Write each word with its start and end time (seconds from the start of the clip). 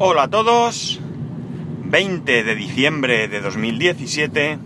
Hola 0.00 0.24
a 0.24 0.28
todos, 0.28 0.98
20 1.84 2.42
de 2.42 2.54
diciembre 2.56 3.28
de 3.28 3.40
2017, 3.40 4.58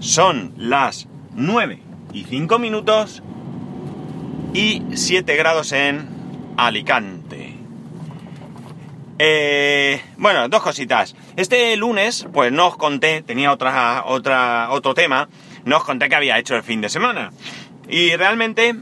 son 0.00 0.54
las 0.56 1.08
9 1.34 1.82
y 2.14 2.24
5 2.24 2.58
minutos 2.58 3.22
y 4.54 4.82
7 4.94 5.36
grados 5.36 5.72
en 5.72 6.08
Alicante. 6.56 7.54
Eh, 9.18 10.00
bueno, 10.16 10.48
dos 10.48 10.62
cositas. 10.62 11.14
Este 11.36 11.76
lunes, 11.76 12.26
pues 12.32 12.50
no 12.50 12.68
os 12.68 12.78
conté, 12.78 13.20
tenía 13.20 13.52
otra, 13.52 14.04
otra, 14.06 14.68
otro 14.70 14.94
tema, 14.94 15.28
no 15.66 15.76
os 15.76 15.84
conté 15.84 16.08
que 16.08 16.14
había 16.14 16.38
hecho 16.38 16.56
el 16.56 16.62
fin 16.62 16.80
de 16.80 16.88
semana. 16.88 17.30
Y 17.90 18.16
realmente 18.16 18.74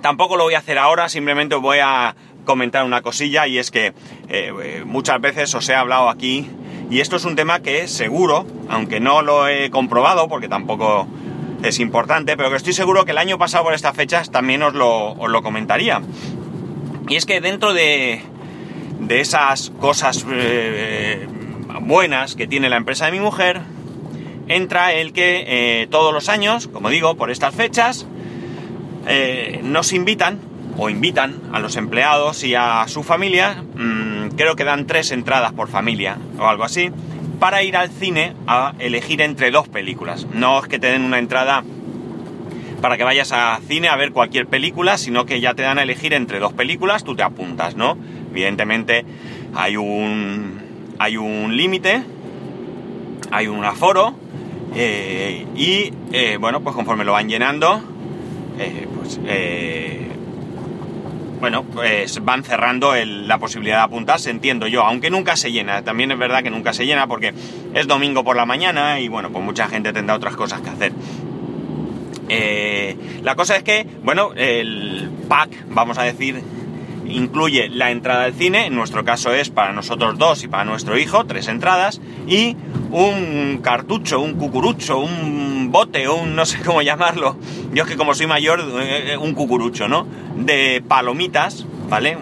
tampoco 0.00 0.36
lo 0.36 0.42
voy 0.44 0.54
a 0.54 0.58
hacer 0.58 0.78
ahora, 0.78 1.08
simplemente 1.08 1.54
voy 1.54 1.78
a 1.80 2.16
comentar 2.44 2.84
una 2.84 3.02
cosilla 3.02 3.46
y 3.46 3.58
es 3.58 3.70
que 3.70 3.92
eh, 4.28 4.82
muchas 4.86 5.20
veces 5.20 5.54
os 5.54 5.68
he 5.68 5.74
hablado 5.74 6.08
aquí 6.08 6.48
y 6.90 7.00
esto 7.00 7.16
es 7.16 7.24
un 7.24 7.36
tema 7.36 7.60
que 7.60 7.86
seguro, 7.86 8.46
aunque 8.68 9.00
no 9.00 9.22
lo 9.22 9.48
he 9.48 9.70
comprobado 9.70 10.28
porque 10.28 10.48
tampoco 10.48 11.06
es 11.62 11.78
importante, 11.78 12.36
pero 12.36 12.50
que 12.50 12.56
estoy 12.56 12.72
seguro 12.72 13.04
que 13.04 13.12
el 13.12 13.18
año 13.18 13.38
pasado 13.38 13.64
por 13.64 13.74
estas 13.74 13.94
fechas 13.94 14.30
también 14.30 14.62
os 14.62 14.74
lo, 14.74 15.42
comentaría. 15.42 16.02
Y 17.08 17.16
es 17.16 17.26
que 17.26 17.40
dentro 17.40 17.72
de, 17.74 18.22
de 18.98 19.20
esas 19.20 19.70
cosas 19.78 20.26
eh, 20.30 21.26
buenas 21.82 22.34
que 22.34 22.46
tiene 22.46 22.68
la 22.68 22.76
empresa 22.76 23.06
de 23.06 23.12
mi 23.12 23.20
mujer, 23.20 23.60
entra 24.48 24.92
el 24.92 25.12
que 25.12 25.44
eh, 25.46 25.86
todos 25.90 26.12
los 26.12 26.28
años, 26.28 26.66
como 26.66 26.90
digo, 26.90 27.14
por 27.14 27.30
estas 27.30 27.54
fechas, 27.54 28.06
nos 29.62 29.92
invitan 29.92 30.49
o 30.82 30.88
invitan 30.88 31.34
a 31.52 31.60
los 31.60 31.76
empleados 31.76 32.42
y 32.42 32.54
a 32.54 32.88
su 32.88 33.02
familia, 33.02 33.62
mmm, 33.74 34.28
creo 34.34 34.56
que 34.56 34.64
dan 34.64 34.86
tres 34.86 35.10
entradas 35.10 35.52
por 35.52 35.68
familia 35.68 36.16
o 36.38 36.46
algo 36.46 36.64
así, 36.64 36.90
para 37.38 37.62
ir 37.62 37.76
al 37.76 37.90
cine 37.90 38.32
a 38.46 38.72
elegir 38.78 39.20
entre 39.20 39.50
dos 39.50 39.68
películas. 39.68 40.26
No 40.32 40.58
es 40.58 40.68
que 40.68 40.78
te 40.78 40.86
den 40.86 41.02
una 41.02 41.18
entrada 41.18 41.62
para 42.80 42.96
que 42.96 43.04
vayas 43.04 43.30
a 43.32 43.60
cine 43.68 43.88
a 43.88 43.96
ver 43.96 44.12
cualquier 44.12 44.46
película, 44.46 44.96
sino 44.96 45.26
que 45.26 45.38
ya 45.38 45.52
te 45.52 45.60
dan 45.60 45.78
a 45.78 45.82
elegir 45.82 46.14
entre 46.14 46.38
dos 46.38 46.54
películas, 46.54 47.04
tú 47.04 47.14
te 47.14 47.22
apuntas, 47.22 47.76
¿no? 47.76 47.98
Evidentemente 48.30 49.04
hay 49.54 49.76
un, 49.76 50.62
hay 50.98 51.18
un 51.18 51.58
límite, 51.58 52.02
hay 53.30 53.48
un 53.48 53.66
aforo, 53.66 54.14
eh, 54.74 55.44
y 55.54 55.92
eh, 56.12 56.38
bueno, 56.40 56.62
pues 56.62 56.74
conforme 56.74 57.04
lo 57.04 57.12
van 57.12 57.28
llenando, 57.28 57.82
eh, 58.58 58.88
pues 58.96 59.20
bueno, 61.40 61.64
pues 61.64 62.22
van 62.22 62.44
cerrando 62.44 62.94
el, 62.94 63.26
la 63.26 63.38
posibilidad 63.38 63.78
de 63.78 63.82
apuntarse, 63.84 64.30
entiendo 64.30 64.66
yo, 64.66 64.82
aunque 64.82 65.10
nunca 65.10 65.36
se 65.36 65.50
llena. 65.50 65.82
También 65.82 66.12
es 66.12 66.18
verdad 66.18 66.42
que 66.42 66.50
nunca 66.50 66.72
se 66.72 66.86
llena 66.86 67.06
porque 67.06 67.32
es 67.74 67.86
domingo 67.86 68.22
por 68.22 68.36
la 68.36 68.46
mañana 68.46 69.00
y 69.00 69.08
bueno, 69.08 69.30
pues 69.30 69.44
mucha 69.44 69.66
gente 69.68 69.92
tendrá 69.92 70.16
otras 70.16 70.36
cosas 70.36 70.60
que 70.60 70.70
hacer. 70.70 70.92
Eh, 72.28 72.96
la 73.22 73.34
cosa 73.34 73.56
es 73.56 73.64
que, 73.64 73.86
bueno, 74.04 74.30
el 74.36 75.10
pack, 75.28 75.50
vamos 75.70 75.98
a 75.98 76.04
decir, 76.04 76.40
incluye 77.08 77.68
la 77.68 77.90
entrada 77.90 78.24
al 78.24 78.34
cine, 78.34 78.66
en 78.66 78.74
nuestro 78.74 79.04
caso 79.04 79.32
es 79.32 79.50
para 79.50 79.72
nosotros 79.72 80.16
dos 80.16 80.44
y 80.44 80.48
para 80.48 80.64
nuestro 80.64 80.96
hijo, 80.98 81.24
tres 81.24 81.48
entradas, 81.48 82.00
y 82.28 82.56
un 82.90 83.60
cartucho, 83.62 84.20
un 84.20 84.34
cucurucho, 84.34 84.98
un 84.98 85.49
bote, 85.70 86.08
un 86.08 86.34
no 86.34 86.46
sé 86.46 86.60
cómo 86.64 86.82
llamarlo, 86.82 87.36
yo 87.72 87.84
es 87.84 87.88
que 87.88 87.96
como 87.96 88.14
soy 88.14 88.26
mayor, 88.26 88.60
eh, 88.80 89.16
un 89.16 89.34
cucurucho, 89.34 89.88
¿no? 89.88 90.06
De 90.36 90.82
palomitas, 90.86 91.66
¿vale? 91.88 92.16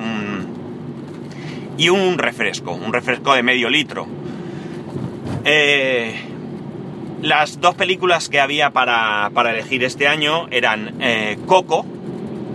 y 1.76 1.90
un 1.90 2.18
refresco, 2.18 2.72
un 2.72 2.92
refresco 2.92 3.34
de 3.34 3.44
medio 3.44 3.70
litro. 3.70 4.08
Eh, 5.44 6.12
las 7.22 7.60
dos 7.60 7.76
películas 7.76 8.28
que 8.28 8.40
había 8.40 8.70
para, 8.70 9.30
para 9.32 9.52
elegir 9.52 9.84
este 9.84 10.08
año 10.08 10.48
eran 10.50 10.96
eh, 11.00 11.38
Coco, 11.46 11.86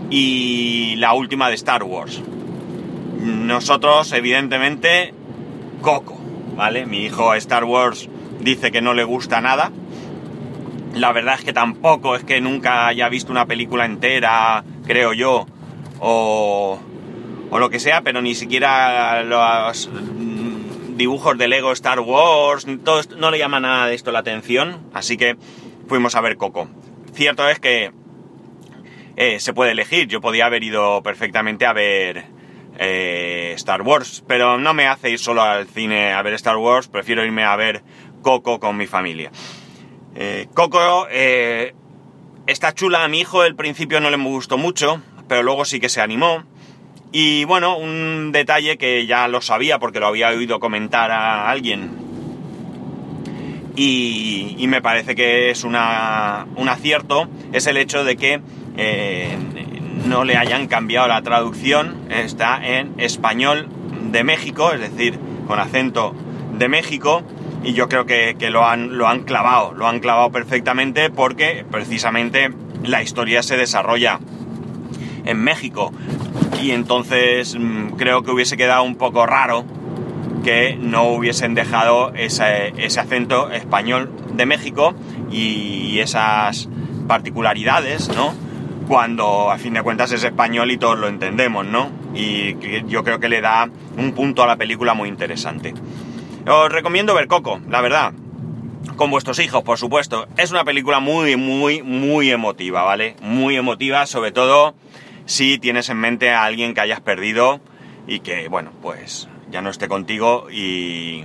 y 0.10 0.96
la 0.98 1.14
última 1.14 1.50
de 1.50 1.56
Star 1.56 1.84
Wars. 1.84 2.22
Nosotros, 3.20 4.12
evidentemente, 4.12 5.12
Coco, 5.82 6.20
¿vale? 6.56 6.86
Mi 6.86 7.06
hijo 7.06 7.34
Star 7.34 7.64
Wars 7.64 8.08
dice 8.40 8.72
que 8.72 8.82
no 8.82 8.94
le 8.94 9.06
gusta 9.06 9.42
nada. 9.42 9.72
La 10.94 11.12
verdad 11.12 11.36
es 11.40 11.46
que 11.46 11.54
tampoco 11.54 12.16
es 12.16 12.24
que 12.24 12.40
nunca 12.40 12.88
haya 12.88 13.10
visto 13.10 13.32
una 13.32 13.46
película 13.46 13.86
entera, 13.86 14.64
creo 14.86 15.14
yo, 15.14 15.48
o, 16.00 16.80
o 17.50 17.60
lo 17.60 17.70
que 17.70 17.80
sea, 17.80 18.02
pero 18.02 18.22
ni 18.22 18.36
siquiera 18.36 19.24
los 19.24 19.90
dibujos 20.96 21.38
de 21.38 21.48
Lego 21.48 21.72
Star 21.72 22.00
Wars, 22.00 22.68
todo 22.84 23.00
esto, 23.00 23.16
no 23.16 23.32
le 23.32 23.40
llama 23.40 23.60
nada 23.60 23.88
de 23.88 23.96
esto 23.96 24.12
la 24.12 24.20
atención, 24.20 24.82
así 24.94 25.18
que 25.18 25.36
fuimos 25.88 26.16
a 26.16 26.22
ver 26.22 26.38
Coco. 26.38 26.70
Cierto 27.14 27.50
es 27.50 27.60
que 27.60 27.92
eh, 29.16 29.40
se 29.40 29.54
puede 29.54 29.72
elegir. 29.72 30.08
Yo 30.08 30.22
podía 30.22 30.46
haber 30.46 30.64
ido 30.64 31.04
perfectamente 31.04 31.66
a 31.66 31.74
ver 31.74 32.26
eh, 32.78 33.54
Star 33.56 33.82
Wars, 33.82 34.24
pero 34.28 34.58
no 34.58 34.74
me 34.74 34.88
hace 34.88 35.12
ir 35.12 35.20
solo 35.20 35.42
al 35.42 35.68
cine 35.68 36.14
a 36.14 36.22
ver 36.22 36.34
Star 36.34 36.58
Wars, 36.58 36.88
prefiero 36.88 37.24
irme 37.24 37.44
a 37.44 37.56
ver 37.56 37.84
Coco 38.22 38.60
con 38.60 38.78
mi 38.78 38.88
familia. 38.88 39.32
Eh, 40.16 40.48
Coco 40.54 41.08
está 42.46 42.74
chula, 42.74 43.04
a 43.04 43.08
mi 43.08 43.22
hijo 43.22 43.42
al 43.42 43.56
principio 43.56 44.00
no 44.00 44.10
le 44.10 44.18
gustó 44.18 44.58
mucho, 44.58 45.02
pero 45.28 45.44
luego 45.44 45.66
sí 45.66 45.80
que 45.80 45.90
se 45.90 46.02
animó. 46.02 46.44
Y 47.12 47.46
bueno, 47.46 47.78
un 47.78 48.32
detalle 48.32 48.78
que 48.78 49.06
ya 49.06 49.28
lo 49.28 49.42
sabía 49.42 49.78
porque 49.78 50.00
lo 50.00 50.08
había 50.08 50.30
oído 50.30 50.60
comentar 50.60 51.12
a 51.12 51.50
alguien. 51.50 51.92
Y, 53.76 54.56
y, 54.58 54.68
me 54.68 54.82
parece 54.82 55.16
que 55.16 55.50
es 55.50 55.64
una, 55.64 56.46
un 56.56 56.70
acierto, 56.70 57.28
es 57.54 57.66
el 57.66 57.78
hecho 57.78 58.04
de 58.04 58.18
que 58.18 58.40
eh, 58.78 59.36
no 60.06 60.24
le 60.24 60.38
hayan 60.38 60.68
cambiado 60.68 61.08
la 61.08 61.22
traducción, 61.24 62.08
está 62.10 62.60
en 62.64 62.94
español 63.00 63.70
de 64.12 64.24
México, 64.24 64.72
es 64.74 64.80
decir, 64.80 65.20
con 65.48 65.60
acento 65.60 66.14
de 66.54 66.68
México, 66.68 67.24
y 67.64 67.74
yo 67.74 67.88
creo 67.88 68.06
que, 68.06 68.36
que 68.38 68.50
lo, 68.50 68.66
han, 68.66 68.98
lo 68.98 69.08
han 69.08 69.24
clavado, 69.24 69.74
lo 69.74 69.88
han 69.88 70.00
clavado 70.00 70.32
perfectamente 70.32 71.10
porque 71.10 71.66
precisamente 71.70 72.52
la 72.84 73.02
historia 73.02 73.42
se 73.44 73.58
desarrolla 73.58 74.20
en 75.26 75.38
México. 75.42 75.92
Y 76.62 76.72
entonces 76.72 77.56
mm, 77.58 77.92
creo 77.98 78.24
que 78.24 78.32
hubiese 78.32 78.58
quedado 78.58 78.84
un 78.84 78.96
poco 78.96 79.26
raro 79.26 79.66
que 80.44 80.78
no 80.80 81.06
hubiesen 81.06 81.56
dejado 81.56 82.14
ese, 82.14 82.74
ese 82.78 83.00
acento 83.00 83.50
español 83.50 84.12
de 84.34 84.46
México 84.46 84.94
y 85.32 86.00
esas 86.00 86.68
particularidades, 87.08 88.10
¿no? 88.10 88.34
Cuando 88.88 89.52
a 89.52 89.58
fin 89.58 89.74
de 89.74 89.82
cuentas 89.82 90.12
es 90.12 90.24
español 90.24 90.70
y 90.72 90.78
todos 90.78 91.00
lo 91.00 91.08
entendemos, 91.08 91.66
¿no? 91.66 91.90
Y 92.14 92.56
yo 92.88 93.04
creo 93.06 93.20
que 93.20 93.30
le 93.30 93.40
da 93.40 93.70
un 93.98 94.12
punto 94.12 94.44
a 94.44 94.48
la 94.48 94.58
película 94.58 94.94
muy 94.94 95.08
interesante. 95.08 95.74
Os 96.46 96.72
recomiendo 96.72 97.14
ver 97.14 97.28
Coco, 97.28 97.62
la 97.70 97.80
verdad. 97.80 98.14
Con 98.98 99.10
vuestros 99.10 99.40
hijos, 99.40 99.64
por 99.64 99.78
supuesto. 99.78 100.28
Es 100.36 100.52
una 100.52 100.66
película 100.66 101.00
muy, 101.00 101.38
muy, 101.38 101.82
muy 101.82 102.32
emotiva, 102.32 102.84
¿vale? 102.84 103.16
Muy 103.22 103.56
emotiva, 103.56 104.06
sobre 104.06 104.32
todo 104.32 104.76
si 105.26 105.58
tienes 105.58 105.90
en 105.90 105.98
mente 105.98 106.32
a 106.32 106.44
alguien 106.44 106.74
que 106.74 106.82
hayas 106.82 107.00
perdido 107.00 107.62
y 108.08 108.20
que, 108.20 108.50
bueno, 108.50 108.72
pues 108.82 109.30
ya 109.50 109.62
no 109.62 109.70
esté 109.70 109.88
contigo 109.88 110.48
y, 110.52 111.24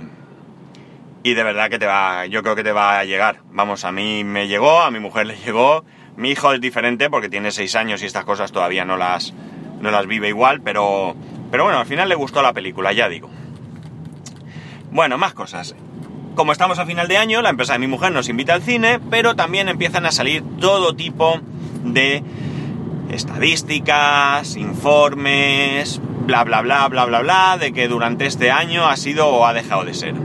y 1.21 1.33
de 1.33 1.43
verdad 1.43 1.69
que 1.69 1.79
te 1.79 1.85
va, 1.85 2.25
yo 2.27 2.41
creo 2.41 2.55
que 2.55 2.63
te 2.63 2.71
va 2.71 2.99
a 2.99 3.03
llegar. 3.03 3.41
Vamos, 3.51 3.83
a 3.83 3.91
mí 3.91 4.23
me 4.23 4.47
llegó, 4.47 4.79
a 4.79 4.89
mi 4.89 4.99
mujer 4.99 5.27
le 5.27 5.35
llegó, 5.35 5.83
mi 6.15 6.31
hijo 6.31 6.53
es 6.53 6.61
diferente 6.61 7.09
porque 7.09 7.27
tiene 7.27 7.51
seis 7.51 7.75
años 7.75 8.01
y 8.01 8.05
estas 8.05 8.23
cosas 8.23 8.53
todavía 8.53 8.85
no 8.85 8.95
las, 8.95 9.33
no 9.81 9.91
las 9.91 10.07
vive 10.07 10.29
igual, 10.29 10.61
pero, 10.61 11.13
pero 11.51 11.65
bueno, 11.65 11.79
al 11.79 11.85
final 11.85 12.07
le 12.07 12.15
gustó 12.15 12.41
la 12.41 12.53
película, 12.53 12.93
ya 12.93 13.09
digo. 13.09 13.29
Bueno, 14.91 15.17
más 15.17 15.33
cosas. 15.33 15.75
Como 16.35 16.51
estamos 16.51 16.79
a 16.79 16.85
final 16.85 17.07
de 17.07 17.17
año, 17.17 17.41
la 17.41 17.49
empresa 17.49 17.73
de 17.73 17.79
mi 17.79 17.87
mujer 17.87 18.11
nos 18.11 18.29
invita 18.29 18.53
al 18.53 18.61
cine, 18.61 18.99
pero 19.09 19.35
también 19.35 19.69
empiezan 19.69 20.05
a 20.05 20.11
salir 20.11 20.43
todo 20.59 20.95
tipo 20.95 21.39
de 21.83 22.23
estadísticas, 23.11 24.55
informes, 24.55 26.01
bla 26.25 26.43
bla 26.43 26.61
bla 26.61 26.87
bla 26.87 27.05
bla 27.05 27.19
bla, 27.21 27.57
de 27.59 27.73
que 27.73 27.87
durante 27.87 28.25
este 28.25 28.51
año 28.51 28.87
ha 28.87 28.95
sido 28.97 29.27
o 29.27 29.45
ha 29.45 29.53
dejado 29.53 29.83
de 29.83 29.93
ser. 29.93 30.15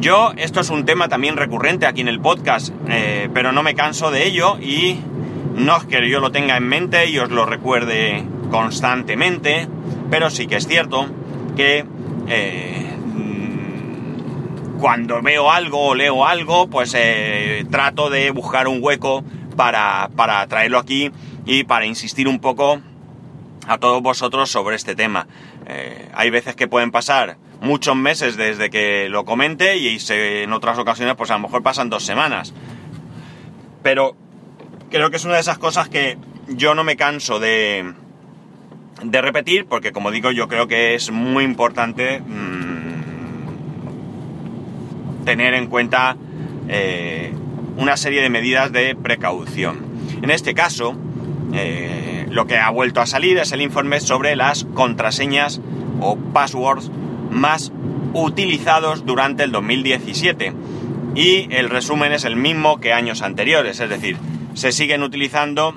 Yo, 0.00 0.32
esto 0.36 0.60
es 0.60 0.70
un 0.70 0.84
tema 0.84 1.08
también 1.08 1.36
recurrente 1.36 1.86
aquí 1.86 2.00
en 2.00 2.08
el 2.08 2.20
podcast, 2.20 2.72
eh, 2.88 3.28
pero 3.32 3.52
no 3.52 3.62
me 3.62 3.74
canso 3.74 4.10
de 4.10 4.26
ello 4.26 4.58
y 4.58 4.98
no 5.54 5.76
es 5.76 5.84
que 5.84 6.08
yo 6.08 6.20
lo 6.20 6.32
tenga 6.32 6.56
en 6.56 6.68
mente 6.68 7.08
y 7.08 7.18
os 7.18 7.30
lo 7.30 7.46
recuerde 7.46 8.24
constantemente, 8.50 9.68
pero 10.10 10.30
sí 10.30 10.46
que 10.46 10.56
es 10.56 10.66
cierto 10.66 11.06
que 11.56 11.84
eh, 12.28 12.85
cuando 14.78 15.22
veo 15.22 15.50
algo 15.50 15.88
o 15.88 15.94
leo 15.94 16.26
algo, 16.26 16.68
pues 16.68 16.94
eh, 16.96 17.64
trato 17.70 18.10
de 18.10 18.30
buscar 18.30 18.68
un 18.68 18.78
hueco 18.82 19.24
para, 19.56 20.10
para 20.14 20.46
traerlo 20.46 20.78
aquí 20.78 21.10
y 21.44 21.64
para 21.64 21.86
insistir 21.86 22.28
un 22.28 22.40
poco 22.40 22.80
a 23.66 23.78
todos 23.78 24.02
vosotros 24.02 24.50
sobre 24.50 24.76
este 24.76 24.94
tema. 24.94 25.26
Eh, 25.66 26.08
hay 26.14 26.30
veces 26.30 26.54
que 26.54 26.68
pueden 26.68 26.90
pasar 26.90 27.36
muchos 27.60 27.96
meses 27.96 28.36
desde 28.36 28.70
que 28.70 29.08
lo 29.08 29.24
comente 29.24 29.76
y 29.76 29.98
en 30.08 30.52
otras 30.52 30.78
ocasiones 30.78 31.14
pues 31.16 31.30
a 31.30 31.34
lo 31.34 31.40
mejor 31.40 31.62
pasan 31.62 31.90
dos 31.90 32.04
semanas. 32.04 32.52
Pero 33.82 34.16
creo 34.90 35.10
que 35.10 35.16
es 35.16 35.24
una 35.24 35.34
de 35.34 35.40
esas 35.40 35.58
cosas 35.58 35.88
que 35.88 36.18
yo 36.48 36.74
no 36.74 36.84
me 36.84 36.96
canso 36.96 37.40
de, 37.40 37.92
de 39.02 39.22
repetir 39.22 39.66
porque 39.66 39.92
como 39.92 40.10
digo 40.10 40.30
yo 40.30 40.48
creo 40.48 40.68
que 40.68 40.94
es 40.94 41.10
muy 41.10 41.44
importante 41.44 42.20
mm, 42.20 42.65
tener 45.26 45.52
en 45.52 45.66
cuenta 45.66 46.16
eh, 46.68 47.32
una 47.76 47.98
serie 47.98 48.22
de 48.22 48.30
medidas 48.30 48.72
de 48.72 48.94
precaución. 48.94 49.84
En 50.22 50.30
este 50.30 50.54
caso, 50.54 50.96
eh, 51.52 52.26
lo 52.30 52.46
que 52.46 52.56
ha 52.56 52.70
vuelto 52.70 53.02
a 53.02 53.06
salir 53.06 53.36
es 53.36 53.52
el 53.52 53.60
informe 53.60 54.00
sobre 54.00 54.36
las 54.36 54.64
contraseñas 54.72 55.60
o 56.00 56.16
passwords 56.16 56.90
más 57.30 57.72
utilizados 58.14 59.04
durante 59.04 59.42
el 59.42 59.52
2017. 59.52 60.54
Y 61.14 61.48
el 61.50 61.68
resumen 61.68 62.12
es 62.12 62.24
el 62.24 62.36
mismo 62.36 62.80
que 62.80 62.92
años 62.92 63.20
anteriores, 63.22 63.80
es 63.80 63.90
decir, 63.90 64.16
se 64.54 64.72
siguen 64.72 65.02
utilizando 65.02 65.76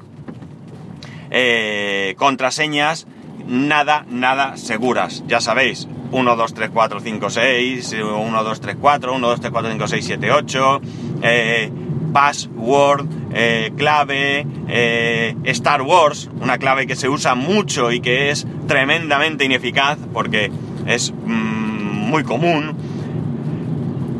eh, 1.31 2.13
contraseñas 2.17 3.07
nada, 3.47 4.05
nada 4.09 4.57
seguras. 4.57 5.23
Ya 5.27 5.41
sabéis, 5.41 5.87
1, 6.11 6.35
2, 6.35 6.53
3, 6.53 6.69
4, 6.73 6.99
5, 6.99 7.29
6, 7.29 7.93
1, 7.93 8.43
2, 8.43 8.61
3, 8.61 8.77
4, 8.79 9.13
1, 9.13 9.27
2, 9.27 9.39
3, 9.39 9.51
4, 9.51 9.71
5, 9.71 9.87
6, 9.87 10.05
7, 10.05 10.31
8, 10.31 10.81
eh, 11.21 11.71
password, 12.11 13.05
eh, 13.33 13.71
clave, 13.77 14.45
eh, 14.67 15.35
Star 15.45 15.81
Wars, 15.81 16.29
una 16.41 16.57
clave 16.57 16.87
que 16.87 16.95
se 16.95 17.09
usa 17.09 17.35
mucho 17.35 17.91
y 17.91 17.99
que 17.99 18.31
es 18.31 18.47
tremendamente 18.67 19.45
ineficaz 19.45 19.97
porque 20.13 20.51
es 20.85 21.11
mmm, 21.11 22.09
muy 22.09 22.23
común. 22.23 22.75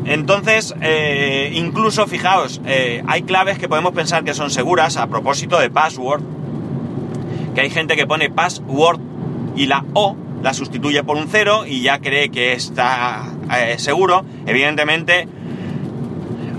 Entonces, 0.06 0.74
eh, 0.80 1.52
incluso 1.54 2.06
fijaos, 2.06 2.60
hay 2.64 3.22
claves 3.22 3.58
que 3.58 3.68
podemos 3.68 3.92
pensar 3.92 4.24
que 4.24 4.34
son 4.34 4.50
seguras 4.50 4.96
a 4.96 5.06
propósito 5.06 5.58
de 5.58 5.70
password, 5.70 6.22
que 7.54 7.60
hay 7.60 7.70
gente 7.70 7.96
que 7.96 8.06
pone 8.06 8.30
password 8.30 8.98
y 9.54 9.66
la 9.66 9.84
O 9.94 10.16
la 10.42 10.54
sustituye 10.54 11.02
por 11.04 11.16
un 11.16 11.28
cero 11.28 11.64
y 11.66 11.82
ya 11.82 11.98
cree 11.98 12.30
que 12.30 12.52
está 12.52 13.24
eh, 13.56 13.78
seguro. 13.78 14.24
Evidentemente, 14.46 15.28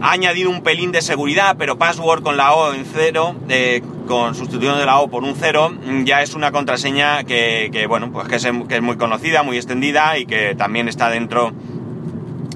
ha 0.01 0.12
añadido 0.12 0.50
un 0.50 0.62
pelín 0.62 0.92
de 0.92 1.01
seguridad, 1.01 1.56
pero 1.57 1.78
password 1.78 2.24
con 2.24 2.38
la 2.38 2.54
O 2.54 2.74
en 2.74 2.86
cero, 2.86 3.36
eh, 3.50 3.81
con 4.07 4.36
sustitución 4.36 4.78
de 4.80 4.86
la 4.86 5.00
O 5.00 5.10
por 5.10 5.24
un 5.24 5.36
cero, 5.36 5.72
ya 6.04 6.22
es 6.22 6.33
una 6.33 6.51
contraseña 6.51 7.24
que, 7.24 7.86
bueno, 7.88 8.12
pues 8.12 8.28
que 8.28 8.36
es, 8.36 8.81
muy 8.81 8.98
conocida, 8.98 9.44
muy 9.44 9.57
extendida 9.57 10.18
y 10.18 10.25
que 10.25 10.56
también 10.56 10.88
está 10.88 11.10
dentro 11.10 11.54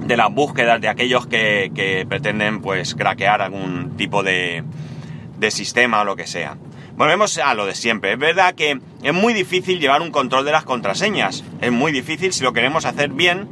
de 0.01 0.17
las 0.17 0.33
búsquedas 0.33 0.81
de 0.81 0.87
aquellos 0.87 1.27
que, 1.27 2.05
pretenden 2.09 2.61
pues 2.61 2.95
craquear 2.95 3.41
algún 3.41 3.95
tipo 3.95 4.23
de, 4.23 4.63
de 5.37 5.51
sistema 5.51 6.01
o 6.01 6.05
lo 6.05 6.15
que 6.15 6.27
sea. 6.27 6.57
Volvemos 6.97 7.37
a 7.39 7.53
lo 7.53 7.65
de 7.65 7.75
siempre. 7.75 8.13
Es 8.13 8.19
verdad 8.19 8.55
que 8.55 8.79
es 9.03 9.13
muy 9.13 9.33
difícil 9.33 9.81
llevar 9.81 10.01
un 10.01 10.11
control 10.11 10.45
de 10.45 10.53
las 10.53 10.63
contraseñas. 10.63 11.43
Es 11.59 11.71
muy 11.71 11.91
difícil 11.91 12.31
si 12.31 12.41
lo 12.41 12.53
queremos 12.53 12.85
hacer 12.85 13.09
bien, 13.09 13.49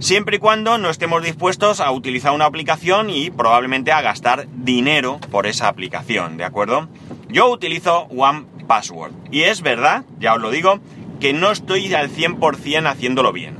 siempre 0.00 0.36
y 0.36 0.38
cuando 0.40 0.76
no 0.76 0.90
estemos 0.90 1.22
dispuestos 1.22 1.80
a 1.80 1.92
utilizar 1.92 2.32
una 2.32 2.46
aplicación 2.46 3.08
y 3.08 3.30
probablemente 3.30 3.92
a 3.92 4.02
gastar 4.02 4.48
dinero 4.52 5.20
por 5.30 5.46
esa 5.46 5.68
aplicación, 5.68 6.36
¿de 6.38 6.44
acuerdo? 6.44 6.88
Yo 7.28 7.48
utilizo 7.48 8.08
One 8.10 8.46
Password 8.66 9.12
y 9.30 9.42
es 9.42 9.62
verdad, 9.62 10.04
ya 10.18 10.34
os 10.34 10.40
lo 10.40 10.50
digo, 10.50 10.80
que 11.20 11.32
no 11.32 11.52
estoy 11.52 11.94
al 11.94 12.10
100% 12.10 12.90
haciéndolo 12.90 13.32
bien. 13.32 13.56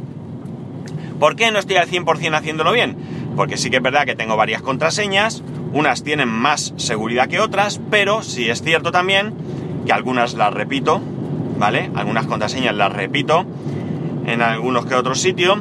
¿Por 1.21 1.37
qué 1.37 1.53
no 1.53 1.61
estoy 1.61 1.77
al 1.77 1.89
100% 1.89 2.35
haciéndolo 2.37 2.73
bien? 2.73 2.97
Porque 3.37 3.57
sí 3.57 3.71
que 3.71 3.77
es 3.77 3.83
verdad 3.83 4.05
que 4.05 4.17
tengo 4.17 4.37
varias 4.37 4.63
contraseñas, 4.63 5.45
unas 5.77 6.03
tienen 6.03 6.29
más 6.29 6.73
seguridad 6.77 7.29
que 7.29 7.39
otras, 7.39 7.81
pero 7.91 8.23
sí 8.23 8.49
es 8.49 8.63
cierto 8.63 8.93
también 8.93 9.35
que 9.85 9.93
algunas 9.93 10.35
las 10.35 10.53
repito, 10.53 11.01
¿vale? 11.59 11.91
Algunas 11.95 12.27
contraseñas 12.27 12.75
las 12.75 12.93
repito 12.93 13.45
en 14.25 14.41
algunos 14.41 14.87
que 14.87 14.95
otros 14.95 15.21
sitios 15.21 15.59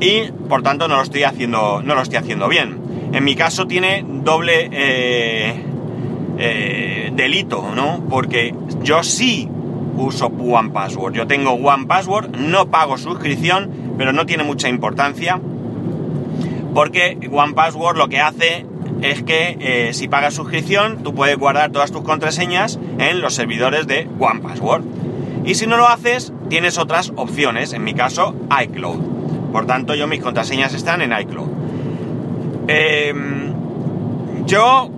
y 0.00 0.30
por 0.48 0.62
tanto 0.62 0.86
no 0.86 0.96
lo 0.96 1.02
estoy 1.02 1.22
haciendo, 1.22 1.82
no 1.82 1.94
lo 1.94 2.02
estoy 2.02 2.18
haciendo 2.18 2.48
bien. 2.48 3.10
En 3.12 3.24
mi 3.24 3.34
caso 3.34 3.66
tiene 3.66 4.04
doble 4.06 4.68
eh, 4.70 5.54
eh, 6.38 7.10
delito, 7.14 7.74
¿no? 7.74 8.04
Porque 8.10 8.54
yo 8.82 9.02
sí 9.02 9.48
uso 9.96 10.26
One 10.26 10.70
Password. 10.70 11.14
Yo 11.14 11.26
tengo 11.26 11.52
One 11.52 11.86
Password, 11.86 12.36
no 12.36 12.70
pago 12.70 12.98
suscripción, 12.98 13.94
pero 13.96 14.12
no 14.12 14.26
tiene 14.26 14.44
mucha 14.44 14.68
importancia. 14.68 15.40
Porque 16.74 17.18
One 17.32 17.54
Password 17.54 17.96
lo 17.96 18.08
que 18.08 18.20
hace 18.20 18.66
es 19.04 19.22
que 19.22 19.58
eh, 19.60 19.92
si 19.92 20.08
pagas 20.08 20.32
suscripción, 20.32 21.02
tú 21.02 21.14
puedes 21.14 21.36
guardar 21.36 21.70
todas 21.70 21.92
tus 21.92 22.02
contraseñas 22.02 22.78
en 22.98 23.20
los 23.20 23.34
servidores 23.34 23.86
de 23.86 24.08
OnePassword. 24.18 24.82
Y 25.44 25.56
si 25.56 25.66
no 25.66 25.76
lo 25.76 25.86
haces, 25.86 26.32
tienes 26.48 26.78
otras 26.78 27.12
opciones, 27.14 27.74
en 27.74 27.84
mi 27.84 27.92
caso, 27.92 28.34
iCloud. 28.62 29.52
Por 29.52 29.66
tanto, 29.66 29.94
yo 29.94 30.06
mis 30.06 30.22
contraseñas 30.22 30.72
están 30.72 31.02
en 31.02 31.12
iCloud. 31.12 31.48
Em, 32.66 33.52
yo 34.46 34.90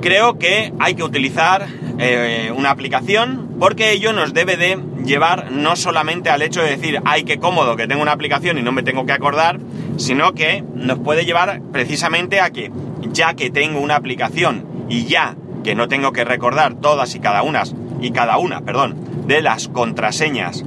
creo 0.00 0.38
que 0.38 0.72
hay 0.78 0.94
que 0.94 1.02
utilizar 1.02 1.66
eh, 1.98 2.50
una 2.56 2.70
aplicación 2.70 3.56
porque 3.60 3.92
ello 3.92 4.14
nos 4.14 4.32
debe 4.32 4.56
de 4.56 4.78
llevar 5.04 5.50
no 5.50 5.76
solamente 5.76 6.30
al 6.30 6.40
hecho 6.40 6.62
de 6.62 6.70
decir, 6.70 7.00
ay, 7.04 7.24
qué 7.24 7.38
cómodo 7.38 7.76
que 7.76 7.86
tengo 7.86 8.00
una 8.00 8.12
aplicación 8.12 8.58
y 8.58 8.62
no 8.62 8.72
me 8.72 8.82
tengo 8.82 9.04
que 9.04 9.12
acordar, 9.12 9.58
sino 9.96 10.32
que 10.32 10.64
nos 10.74 10.98
puede 10.98 11.24
llevar 11.24 11.60
precisamente 11.72 12.40
a 12.40 12.50
que 12.50 12.70
ya 13.12 13.34
que 13.34 13.50
tengo 13.50 13.80
una 13.80 13.96
aplicación 13.96 14.64
y 14.88 15.04
ya 15.04 15.36
que 15.64 15.74
no 15.74 15.88
tengo 15.88 16.12
que 16.12 16.24
recordar 16.24 16.74
todas 16.74 17.14
y 17.14 17.20
cada 17.20 17.42
una 17.42 17.64
y 18.00 18.10
cada 18.10 18.38
una, 18.38 18.60
perdón, 18.60 18.96
de 19.26 19.42
las 19.42 19.68
contraseñas 19.68 20.64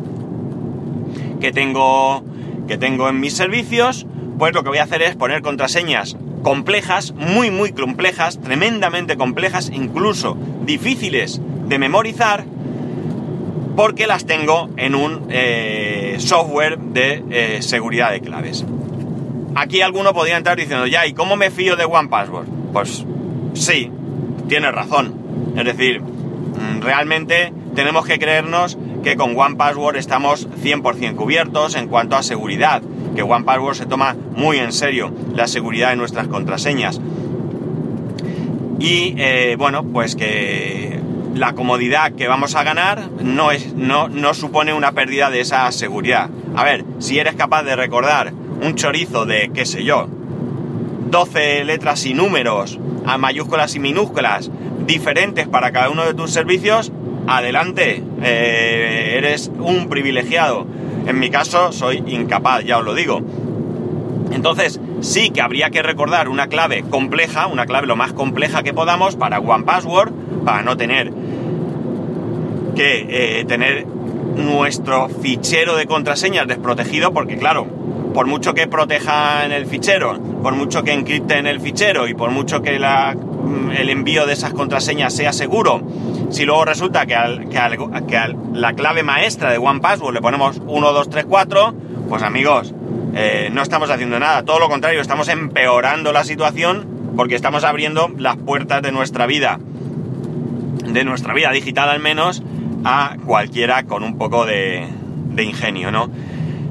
que 1.40 1.52
tengo 1.52 2.24
que 2.68 2.78
tengo 2.78 3.10
en 3.10 3.20
mis 3.20 3.34
servicios, 3.34 4.06
pues 4.38 4.54
lo 4.54 4.64
que 4.64 4.70
voy 4.70 4.78
a 4.78 4.84
hacer 4.84 5.02
es 5.02 5.16
poner 5.16 5.42
contraseñas 5.42 6.18
complejas, 6.44 7.14
muy 7.14 7.52
muy 7.52 7.72
complejas, 7.72 8.40
tremendamente 8.40 9.18
complejas, 9.18 9.72
incluso 9.74 10.38
difíciles 10.66 11.42
de 11.68 11.80
memorizar, 11.80 12.46
porque 13.76 14.08
las 14.08 14.26
tengo 14.26 14.70
en 14.78 14.96
un 14.96 15.28
eh, 15.30 16.18
software 16.20 16.78
de 16.78 17.24
eh, 17.30 17.62
seguridad 17.62 18.12
de 18.12 18.22
claves. 18.22 18.66
Aquí 19.56 19.82
alguno 19.82 20.14
podría 20.14 20.38
entrar 20.38 20.58
diciendo, 20.58 20.88
ya, 20.88 21.06
¿y 21.06 21.14
cómo 21.14 21.36
me 21.36 21.52
fío 21.52 21.76
de 21.76 21.86
OnePassword? 21.86 22.48
Pues 22.74 23.06
sí, 23.54 23.92
tienes 24.48 24.74
razón. 24.74 25.14
Es 25.56 25.66
decir, 25.66 26.02
mm, 26.02 26.82
realmente 26.82 27.54
tenemos 27.76 28.06
que 28.06 28.20
creernos 28.20 28.78
que 29.04 29.16
con 29.16 29.38
OnePassword 29.38 29.98
estamos 29.98 30.48
100% 30.62 31.16
cubiertos 31.16 31.76
en 31.76 31.88
cuanto 31.88 32.16
a 32.16 32.24
seguridad, 32.24 32.82
que 33.16 33.24
OnePassword 33.24 33.76
se 33.76 33.86
toma 33.86 34.16
muy 34.36 34.58
en 34.58 34.72
serio 34.72 35.14
la 35.34 35.48
seguridad 35.48 35.90
de 35.90 35.96
nuestras 35.96 36.28
contraseñas. 36.28 37.00
Y 38.80 39.16
eh, 39.18 39.56
bueno, 39.58 39.84
pues 39.84 40.16
que 40.16 41.00
la 41.36 41.54
comodidad 41.54 42.14
que 42.14 42.28
vamos 42.28 42.56
a 42.56 42.64
ganar 42.64 43.10
no, 43.22 43.52
es, 43.52 43.74
no, 43.74 44.10
no 44.10 44.34
supone 44.34 44.74
una 44.74 44.92
pérdida 44.92 45.30
de 45.30 45.42
esa 45.42 45.72
seguridad. 45.72 46.30
A 46.56 46.64
ver, 46.64 46.86
si 47.00 47.20
eres 47.20 47.36
capaz 47.36 47.64
de 47.64 47.76
recordar 47.76 48.34
un 48.62 48.76
chorizo 48.76 49.26
de, 49.26 49.52
qué 49.54 49.66
sé 49.66 49.84
yo, 49.84 50.08
12 51.10 51.64
letras 51.66 52.06
y 52.06 52.14
números, 52.14 52.80
a 53.06 53.18
mayúsculas 53.18 53.76
y 53.76 53.80
minúsculas, 53.80 54.52
diferentes 54.86 55.48
para 55.48 55.72
cada 55.72 55.90
uno 55.90 56.06
de 56.06 56.14
tus 56.14 56.32
servicios, 56.32 56.92
adelante, 57.28 58.04
eh, 58.22 59.16
eres 59.18 59.52
un 59.60 59.88
privilegiado. 59.90 60.66
En 61.08 61.20
mi 61.20 61.30
caso 61.30 61.72
soy 61.72 62.04
incapaz, 62.08 62.64
ya 62.64 62.78
os 62.78 62.86
lo 62.86 62.94
digo. 62.94 63.22
Entonces, 64.32 64.80
sí 65.02 65.32
que 65.32 65.42
habría 65.42 65.70
que 65.72 65.82
recordar 65.82 66.30
una 66.30 66.48
clave 66.48 66.84
compleja, 66.84 67.48
una 67.48 67.66
clave 67.66 67.88
lo 67.88 67.96
más 67.96 68.14
compleja 68.14 68.64
que 68.64 68.74
podamos 68.74 69.16
para 69.16 69.40
One 69.40 69.64
Password, 69.64 70.12
para 70.46 70.62
no 70.62 70.78
tener 70.78 71.12
que 72.76 73.40
eh, 73.40 73.46
tener 73.46 73.86
nuestro 74.36 75.10
fichero 75.10 75.76
de 75.76 75.86
contraseñas 75.86 76.48
desprotegido, 76.48 77.12
porque 77.12 77.38
claro, 77.38 77.68
por 78.14 78.28
mucho 78.28 78.54
que 78.54 78.68
proteja 78.68 79.46
en 79.46 79.52
el 79.52 79.66
fichero, 79.66 80.20
por 80.42 80.56
mucho 80.56 80.84
que 80.84 80.94
encripte 80.94 81.38
en 81.38 81.48
el 81.48 81.60
fichero 81.60 82.08
y 82.08 82.14
por 82.14 82.32
mucho 82.32 82.62
que 82.62 82.80
mm, 82.80 83.72
el 83.72 83.90
envío 83.90 84.26
de 84.26 84.34
esas 84.34 84.54
contraseñas 84.54 85.14
sea 85.14 85.34
seguro, 85.34 85.82
si 86.30 86.46
luego 86.46 86.66
resulta 86.66 87.06
que, 87.06 87.16
al, 87.16 87.48
la 88.54 88.74
clave 88.74 89.04
maestra 89.04 89.52
de 89.52 89.58
OnePassword 89.58 90.14
le 90.14 90.22
ponemos 90.22 90.62
1, 90.66 90.94
2, 90.94 91.10
3, 91.10 91.26
4, 91.28 91.74
pues 92.08 92.24
amigos, 92.24 92.74
eh, 93.16 93.50
no 93.52 93.62
estamos 93.62 93.90
haciendo 93.90 94.20
nada, 94.20 94.44
todo 94.44 94.60
lo 94.60 94.70
contrario, 94.70 95.02
estamos 95.02 95.28
empeorando 95.28 96.12
la 96.12 96.24
situación 96.24 97.14
porque 97.16 97.36
estamos 97.36 97.64
abriendo 97.64 98.10
las 98.18 98.38
puertas 98.38 98.82
de 98.82 98.92
nuestra 98.92 99.26
vida, 99.26 99.60
de 100.86 101.04
nuestra 101.04 101.34
vida 101.34 101.52
digital 101.52 101.90
al 101.90 102.00
menos, 102.00 102.44
a 102.84 103.18
cualquiera 103.26 103.84
con 103.84 104.04
un 104.04 104.18
poco 104.18 104.46
de, 104.46 104.88
de 105.32 105.44
ingenio, 105.44 105.92
¿no? 105.92 106.10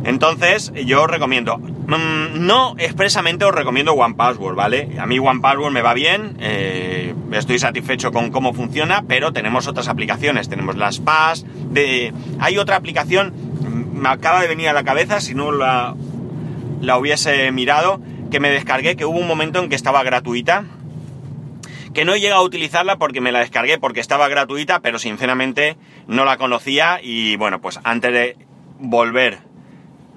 Entonces, 0.09 0.73
yo 0.87 1.03
os 1.03 1.11
recomiendo, 1.11 1.59
mm, 1.59 2.47
no 2.47 2.75
expresamente 2.79 3.45
os 3.45 3.55
recomiendo 3.55 3.93
One 3.93 4.15
Password, 4.15 4.55
¿vale? 4.55 4.88
A 4.99 5.05
mí 5.05 5.19
One 5.19 5.41
Password 5.41 5.71
me 5.71 5.83
va 5.83 5.93
bien, 5.93 6.38
eh, 6.41 7.15
estoy 7.33 7.59
satisfecho 7.59 8.11
con 8.11 8.31
cómo 8.31 8.55
funciona, 8.55 9.05
pero 9.07 9.35
tenemos 9.35 9.67
otras 9.67 9.87
aplicaciones, 9.87 10.49
tenemos 10.49 10.77
las 10.79 10.99
PAS, 10.99 11.45
hay 12.41 12.57
otra 12.57 12.77
aplicación, 12.77 13.35
mm, 13.61 13.99
me 13.99 14.09
acaba 14.09 14.41
de 14.41 14.49
venir 14.49 14.71
a 14.71 14.73
la 14.73 14.83
cabeza, 14.83 15.21
si 15.21 15.35
no 15.35 15.53
la, 15.53 15.95
la 16.81 16.97
hubiese 16.97 17.53
mirado, 17.53 18.00
que 18.31 18.41
me 18.41 18.49
descargué, 18.49 18.97
que 18.97 19.05
hubo 19.05 19.19
un 19.19 19.29
momento 19.29 19.62
en 19.62 19.69
que 19.69 19.77
estaba 19.77 20.03
gratuita, 20.05 20.65
que 21.93 22.07
no 22.07 22.15
he 22.15 22.21
llegado 22.21 22.41
a 22.41 22.45
utilizarla 22.47 22.97
porque 22.97 23.21
me 23.21 23.31
la 23.31 23.41
descargué 23.41 23.77
porque 23.77 24.00
estaba 24.00 24.29
gratuita, 24.29 24.81
pero 24.81 24.99
sinceramente 24.99 25.77
no 26.07 26.25
la 26.25 26.38
conocía 26.38 26.99
y 27.03 27.37
bueno, 27.37 27.61
pues 27.61 27.79
antes 27.85 28.11
de 28.11 28.37
volver 28.79 29.48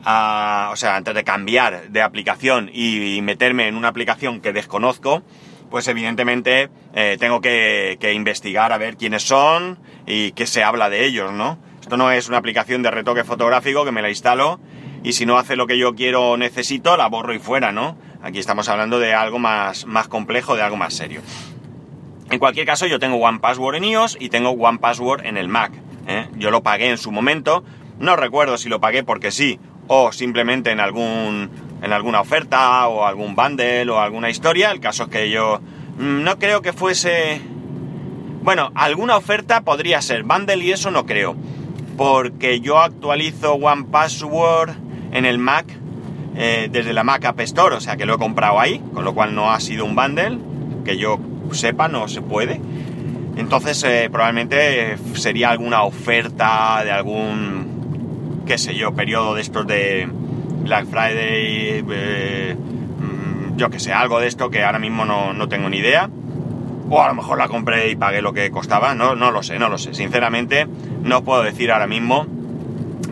a, 0.03 0.69
o 0.71 0.75
sea, 0.75 0.95
antes 0.95 1.13
de 1.13 1.23
cambiar 1.23 1.89
de 1.89 2.01
aplicación 2.01 2.69
y, 2.73 3.21
meterme 3.21 3.67
en 3.67 3.75
una 3.75 3.89
aplicación 3.89 4.41
que 4.41 4.53
desconozco, 4.53 5.23
pues 5.69 5.87
evidentemente 5.87 6.69
eh, 6.93 7.17
tengo 7.19 7.41
que, 7.41 7.97
que, 7.99 8.13
investigar 8.13 8.73
a 8.73 8.77
ver 8.77 8.97
quiénes 8.97 9.23
son 9.23 9.79
y 10.05 10.31
qué 10.31 10.47
se 10.47 10.63
habla 10.63 10.89
de 10.89 11.05
ellos, 11.05 11.31
¿no? 11.31 11.57
Esto 11.81 11.97
no 11.97 12.11
es 12.11 12.27
una 12.27 12.37
aplicación 12.37 12.83
de 12.83 12.91
retoque 12.91 13.23
fotográfico 13.23 13.85
que 13.85 13.91
me 13.91 14.01
la 14.01 14.09
instalo 14.09 14.59
y 15.03 15.13
si 15.13 15.25
no 15.25 15.37
hace 15.37 15.55
lo 15.55 15.67
que 15.67 15.77
yo 15.77 15.95
quiero 15.95 16.31
o 16.31 16.37
necesito, 16.37 16.95
la 16.97 17.07
borro 17.07 17.33
y 17.33 17.39
fuera, 17.39 17.71
¿no? 17.71 17.97
Aquí 18.21 18.37
estamos 18.39 18.69
hablando 18.69 18.99
de 18.99 19.13
algo 19.13 19.39
más, 19.39 19.85
más 19.85 20.07
complejo, 20.07 20.55
de 20.55 20.61
algo 20.61 20.77
más 20.77 20.93
serio. 20.93 21.21
En 22.29 22.39
cualquier 22.39 22.65
caso, 22.65 22.85
yo 22.85 22.99
tengo 22.99 23.17
One 23.17 23.39
Password 23.39 23.75
en 23.75 23.83
iOS 23.83 24.17
y 24.19 24.29
tengo 24.29 24.51
One 24.51 24.77
Password 24.77 25.25
en 25.25 25.37
el 25.37 25.49
Mac. 25.49 25.73
¿eh? 26.07 26.27
Yo 26.37 26.51
lo 26.51 26.61
pagué 26.61 26.89
en 26.89 26.97
su 26.97 27.11
momento. 27.11 27.63
No 27.99 28.15
recuerdo 28.15 28.57
si 28.57 28.69
lo 28.69 28.79
pagué 28.79 29.03
porque 29.03 29.31
sí 29.31 29.59
o 29.93 30.13
simplemente 30.13 30.71
en 30.71 30.79
algún 30.79 31.49
en 31.81 31.91
alguna 31.91 32.21
oferta 32.21 32.87
o 32.87 33.05
algún 33.05 33.35
bundle 33.35 33.89
o 33.89 33.99
alguna 33.99 34.29
historia. 34.29 34.71
El 34.71 34.79
caso 34.79 35.03
es 35.03 35.09
que 35.09 35.29
yo 35.29 35.59
mm, 35.97 36.23
no 36.23 36.39
creo 36.39 36.61
que 36.61 36.71
fuese 36.71 37.41
bueno, 38.41 38.71
alguna 38.73 39.17
oferta 39.17 39.61
podría 39.61 40.01
ser 40.01 40.23
bundle 40.23 40.63
y 40.63 40.71
eso 40.71 40.91
no 40.91 41.05
creo, 41.05 41.35
porque 41.97 42.61
yo 42.61 42.79
actualizo 42.79 43.55
One 43.55 43.87
Password 43.91 44.71
en 45.11 45.25
el 45.25 45.37
Mac 45.37 45.65
eh, 46.37 46.69
desde 46.71 46.93
la 46.93 47.03
Mac 47.03 47.25
App 47.25 47.41
Store, 47.41 47.75
o 47.75 47.81
sea 47.81 47.97
que 47.97 48.05
lo 48.05 48.15
he 48.15 48.17
comprado 48.17 48.61
ahí, 48.61 48.81
con 48.93 49.03
lo 49.03 49.13
cual 49.13 49.35
no 49.35 49.51
ha 49.51 49.59
sido 49.59 49.83
un 49.83 49.93
bundle 49.93 50.39
que 50.85 50.97
yo 50.97 51.19
sepa, 51.51 51.89
no 51.89 52.07
se 52.07 52.21
puede. 52.21 52.61
Entonces 53.35 53.83
eh, 53.83 54.07
probablemente 54.09 54.97
sería 55.15 55.49
alguna 55.49 55.83
oferta 55.83 56.81
de 56.85 56.91
algún, 56.91 57.70
qué 58.45 58.57
sé 58.57 58.75
yo, 58.75 58.93
periodo 58.93 59.35
de 59.35 59.41
estos 59.41 59.65
de 59.67 60.07
Black 60.63 60.85
Friday, 60.87 61.83
eh, 61.91 62.55
mm, 62.55 63.57
yo 63.57 63.69
que 63.69 63.79
sé, 63.79 63.91
algo 63.93 64.19
de 64.19 64.27
esto 64.27 64.49
que 64.49 64.63
ahora 64.63 64.79
mismo 64.79 65.05
no, 65.05 65.47
tengo 65.47 65.69
ni 65.69 65.77
idea. 65.77 66.09
O 66.89 67.01
a 67.01 67.07
lo 67.07 67.13
mejor 67.13 67.37
la 67.37 67.47
compré 67.47 67.89
y 67.89 67.95
pagué 67.95 68.21
lo 68.21 68.33
que 68.33 68.51
costaba, 68.51 68.93
no, 68.93 69.15
no 69.15 69.31
lo 69.31 69.43
sé, 69.43 69.57
no 69.59 69.69
lo 69.69 69.77
sé. 69.77 69.93
Sinceramente, 69.93 70.67
no 71.03 71.23
puedo 71.23 71.41
decir 71.41 71.71
ahora 71.71 71.87
mismo, 71.87 72.27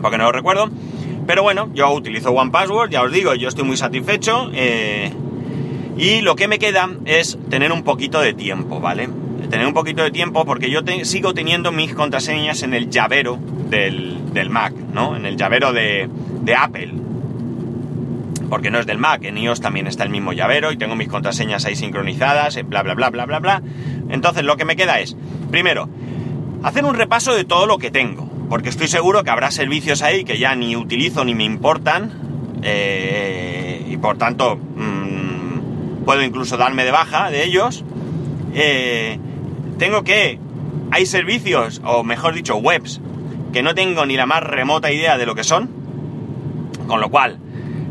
porque 0.02 0.18
no 0.18 0.24
lo 0.24 0.32
recuerdo. 0.32 0.70
Pero 1.26 1.42
bueno, 1.42 1.70
yo 1.72 1.90
utilizo 1.92 2.30
One 2.30 2.50
Password, 2.50 2.90
ya 2.90 3.02
os 3.02 3.12
digo, 3.12 3.34
yo 3.34 3.48
estoy 3.48 3.64
muy 3.64 3.76
satisfecho. 3.76 4.50
Eh, 4.52 5.12
y 5.96 6.20
lo 6.20 6.36
que 6.36 6.48
me 6.48 6.58
queda 6.58 6.90
es 7.04 7.38
tener 7.48 7.72
un 7.72 7.82
poquito 7.82 8.20
de 8.20 8.34
tiempo, 8.34 8.80
¿vale? 8.80 9.08
Tener 9.48 9.66
un 9.66 9.74
poquito 9.74 10.02
de 10.02 10.10
tiempo 10.10 10.44
porque 10.44 10.70
yo 10.70 10.80
sigo 11.04 11.34
teniendo 11.34 11.72
mis 11.72 11.94
contraseñas 11.94 12.62
en 12.62 12.74
el 12.74 12.90
llavero 12.90 13.38
del, 13.68 14.19
Mac, 14.50 14.72
¿no? 14.72 15.16
En 15.16 15.26
el 15.26 15.36
llavero 15.36 15.72
de, 15.72 16.08
Apple. 16.56 16.92
Porque 18.48 18.70
no 18.70 18.78
es 18.78 18.86
del 18.86 18.98
Mac, 18.98 19.24
en 19.24 19.38
iOS 19.38 19.60
también 19.60 19.86
está 19.86 20.02
el 20.02 20.10
mismo 20.10 20.32
llavero 20.32 20.72
y 20.72 20.76
tengo 20.76 20.96
mis 20.96 21.08
contraseñas 21.08 21.64
ahí 21.64 21.76
sincronizadas, 21.76 22.58
bla, 22.66 22.82
bla, 22.82 22.94
bla, 22.94 23.10
bla, 23.10 23.26
bla, 23.26 23.38
bla. 23.38 23.62
Entonces 24.08 24.44
lo 24.44 24.56
que 24.56 24.64
me 24.64 24.74
queda 24.74 24.98
es, 24.98 25.16
primero, 25.50 25.88
hacer 26.62 26.84
un 26.84 26.94
repaso 26.94 27.34
de 27.34 27.44
todo 27.44 27.66
lo 27.66 27.78
que 27.78 27.90
tengo. 27.90 28.28
Porque 28.48 28.68
estoy 28.68 28.88
seguro 28.88 29.22
que 29.22 29.30
habrá 29.30 29.52
servicios 29.52 30.02
ahí 30.02 30.24
que 30.24 30.38
ya 30.38 30.56
ni 30.56 30.74
utilizo 30.74 31.24
ni 31.24 31.36
me 31.36 31.44
importan. 31.44 32.10
Eh, 32.62 33.86
y 33.88 33.96
por 33.96 34.18
tanto, 34.18 34.56
mm, 34.56 36.04
puedo 36.04 36.22
incluso 36.22 36.56
darme 36.56 36.84
de 36.84 36.90
baja 36.90 37.30
de 37.30 37.44
ellos. 37.44 37.84
Eh, 38.54 39.18
tengo 39.78 40.02
que... 40.02 40.38
Hay 40.90 41.06
servicios, 41.06 41.80
o 41.84 42.02
mejor 42.02 42.34
dicho, 42.34 42.56
webs, 42.56 43.00
que 43.52 43.62
no 43.62 43.74
tengo 43.74 44.06
ni 44.06 44.16
la 44.16 44.26
más 44.26 44.42
remota 44.42 44.92
idea 44.92 45.18
de 45.18 45.26
lo 45.26 45.34
que 45.34 45.44
son. 45.44 45.70
Con 46.86 47.00
lo 47.00 47.10
cual, 47.10 47.38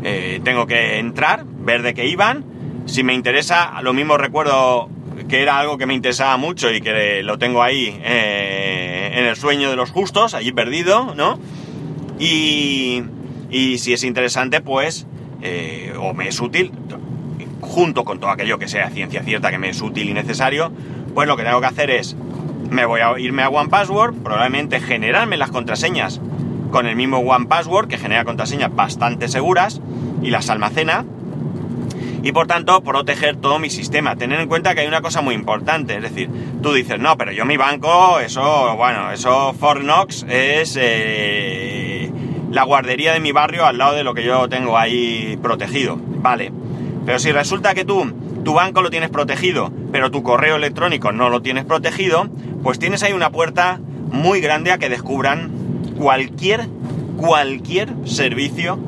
eh, 0.02 0.40
tengo 0.44 0.66
que 0.66 0.98
entrar, 0.98 1.44
ver 1.46 1.82
de 1.82 1.94
qué 1.94 2.06
iban. 2.06 2.44
Si 2.86 3.02
me 3.02 3.14
interesa, 3.14 3.80
lo 3.82 3.92
mismo 3.92 4.16
recuerdo 4.16 4.88
que 5.28 5.42
era 5.42 5.58
algo 5.58 5.78
que 5.78 5.86
me 5.86 5.94
interesaba 5.94 6.36
mucho 6.36 6.72
y 6.72 6.80
que 6.80 7.22
lo 7.22 7.38
tengo 7.38 7.62
ahí 7.62 7.98
eh, 8.02 9.12
en 9.14 9.26
el 9.26 9.36
sueño 9.36 9.70
de 9.70 9.76
los 9.76 9.90
justos, 9.90 10.34
allí 10.34 10.52
perdido, 10.52 11.14
¿no? 11.14 11.38
Y, 12.18 13.02
y 13.50 13.78
si 13.78 13.92
es 13.92 14.02
interesante, 14.02 14.60
pues, 14.60 15.06
o 15.98 16.12
me 16.14 16.28
es 16.28 16.40
útil, 16.40 16.72
junto 17.60 18.04
con 18.04 18.18
todo 18.18 18.30
aquello 18.30 18.58
que 18.58 18.68
sea 18.68 18.90
ciencia 18.90 19.22
cierta 19.22 19.50
que 19.50 19.58
me 19.58 19.70
es 19.70 19.80
útil 19.80 20.08
y 20.08 20.12
necesario, 20.12 20.72
pues 21.14 21.28
lo 21.28 21.36
que 21.36 21.44
tengo 21.44 21.60
que 21.60 21.66
hacer 21.66 21.90
es, 21.90 22.16
me 22.70 22.84
voy 22.84 23.00
a 23.00 23.18
irme 23.18 23.42
a 23.42 23.48
OnePassword, 23.48 24.14
probablemente 24.22 24.80
generarme 24.80 25.36
las 25.36 25.50
contraseñas 25.50 26.20
con 26.70 26.86
el 26.86 26.96
mismo 26.96 27.18
OnePassword, 27.18 27.88
que 27.88 27.98
genera 27.98 28.24
contraseñas 28.24 28.74
bastante 28.74 29.28
seguras 29.28 29.80
y 30.22 30.30
las 30.30 30.50
almacena, 30.50 31.04
y 32.22 32.32
por 32.32 32.46
tanto 32.46 32.80
proteger 32.82 33.36
todo 33.36 33.58
mi 33.58 33.70
sistema. 33.70 34.16
Tener 34.16 34.40
en 34.40 34.48
cuenta 34.48 34.74
que 34.74 34.82
hay 34.82 34.86
una 34.86 35.00
cosa 35.00 35.20
muy 35.20 35.34
importante, 35.34 35.96
es 35.96 36.02
decir, 36.02 36.30
tú 36.62 36.72
dices, 36.72 36.98
no, 36.98 37.16
pero 37.16 37.32
yo 37.32 37.44
mi 37.44 37.56
banco, 37.56 38.20
eso, 38.20 38.76
bueno, 38.76 39.10
eso 39.10 39.54
Fornox 39.54 40.26
es 40.28 40.78
eh, 40.80 42.10
la 42.50 42.64
guardería 42.64 43.12
de 43.12 43.20
mi 43.20 43.32
barrio 43.32 43.66
al 43.66 43.78
lado 43.78 43.94
de 43.94 44.04
lo 44.04 44.14
que 44.14 44.24
yo 44.24 44.48
tengo 44.48 44.76
ahí 44.76 45.38
protegido, 45.42 45.98
vale. 45.98 46.52
Pero 47.06 47.18
si 47.18 47.32
resulta 47.32 47.74
que 47.74 47.84
tú, 47.84 48.12
tu 48.44 48.54
banco 48.54 48.82
lo 48.82 48.90
tienes 48.90 49.10
protegido, 49.10 49.72
pero 49.90 50.10
tu 50.10 50.22
correo 50.22 50.56
electrónico 50.56 51.12
no 51.12 51.30
lo 51.30 51.42
tienes 51.42 51.64
protegido, 51.64 52.28
pues 52.62 52.78
tienes 52.78 53.02
ahí 53.02 53.12
una 53.12 53.30
puerta 53.30 53.80
muy 54.12 54.40
grande 54.40 54.72
a 54.72 54.78
que 54.78 54.88
descubran 54.88 55.50
cualquier, 55.98 56.68
cualquier 57.16 57.94
servicio 58.04 58.78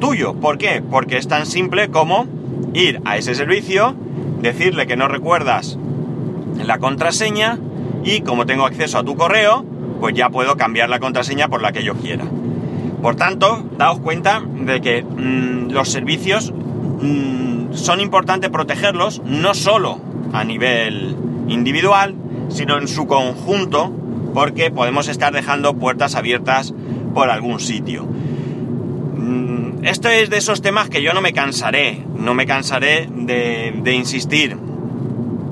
tuyo. 0.00 0.34
¿Por 0.34 0.58
qué? 0.58 0.82
Porque 0.82 1.16
es 1.16 1.28
tan 1.28 1.46
simple 1.46 1.88
como 1.88 2.26
ir 2.74 3.00
a 3.04 3.16
ese 3.16 3.34
servicio, 3.34 3.94
decirle 4.40 4.86
que 4.86 4.96
no 4.96 5.08
recuerdas 5.08 5.78
la 6.64 6.78
contraseña 6.78 7.58
y 8.04 8.20
como 8.20 8.46
tengo 8.46 8.66
acceso 8.66 8.98
a 8.98 9.04
tu 9.04 9.16
correo, 9.16 9.64
pues 10.00 10.14
ya 10.14 10.30
puedo 10.30 10.56
cambiar 10.56 10.88
la 10.88 11.00
contraseña 11.00 11.48
por 11.48 11.62
la 11.62 11.72
que 11.72 11.82
yo 11.82 11.94
quiera. 11.94 12.24
Por 13.02 13.16
tanto, 13.16 13.64
daos 13.76 14.00
cuenta 14.00 14.42
de 14.44 14.80
que 14.80 15.02
mm, 15.02 15.70
los 15.70 15.88
servicios 15.88 16.52
Mm, 17.00 17.74
son 17.74 18.00
importantes 18.00 18.50
protegerlos 18.50 19.22
no 19.24 19.54
solo 19.54 20.00
a 20.32 20.42
nivel 20.42 21.14
individual, 21.46 22.14
sino 22.48 22.78
en 22.78 22.88
su 22.88 23.06
conjunto, 23.06 23.92
porque 24.34 24.70
podemos 24.70 25.08
estar 25.08 25.32
dejando 25.32 25.74
puertas 25.74 26.14
abiertas 26.14 26.74
por 27.14 27.30
algún 27.30 27.60
sitio. 27.60 28.04
Mm, 28.04 29.84
esto 29.84 30.08
es 30.08 30.30
de 30.30 30.38
esos 30.38 30.62
temas 30.62 30.88
que 30.88 31.02
yo 31.02 31.12
no 31.12 31.20
me 31.20 31.32
cansaré, 31.32 32.04
no 32.16 32.34
me 32.34 32.46
cansaré 32.46 33.08
de, 33.10 33.92
insistir 33.92 34.56